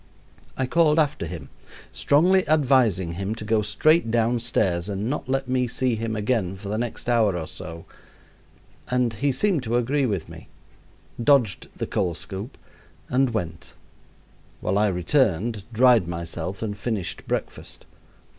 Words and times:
I 0.57 0.65
called 0.65 0.97
after 0.97 1.27
him, 1.27 1.49
strongly 1.93 2.47
advising 2.47 3.11
him 3.11 3.35
to 3.35 3.45
go 3.45 3.61
straight 3.61 4.09
downstairs 4.09 4.89
and 4.89 5.11
not 5.11 5.29
let 5.29 5.47
me 5.47 5.67
see 5.67 5.93
him 5.95 6.15
again 6.15 6.55
for 6.55 6.69
the 6.69 6.77
next 6.79 7.07
hour 7.07 7.37
or 7.37 7.45
so; 7.45 7.85
and 8.89 9.13
he 9.13 9.31
seeming 9.31 9.59
to 9.61 9.77
agree 9.77 10.07
with 10.07 10.27
me, 10.27 10.47
dodged 11.23 11.67
the 11.75 11.85
coal 11.85 12.15
scoop 12.15 12.57
and 13.09 13.31
went, 13.35 13.75
while 14.59 14.79
I 14.79 14.87
returned, 14.87 15.61
dried 15.71 16.07
myself 16.07 16.63
and 16.63 16.75
finished 16.75 17.27
breakfast. 17.27 17.85